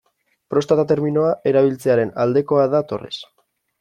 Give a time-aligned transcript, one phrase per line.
[0.53, 3.21] Prostata terminoa erabiltzearen aldekoa da Torres.